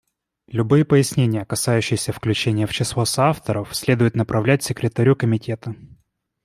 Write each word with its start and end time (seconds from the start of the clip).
Любые 0.47 0.83
пояснения, 0.83 1.45
касающиеся 1.45 2.11
включения 2.11 2.65
в 2.65 2.73
число 2.73 3.05
соавторов, 3.05 3.75
следует 3.75 4.15
направлять 4.15 4.63
Секретарю 4.63 5.15
Комитета. 5.15 5.75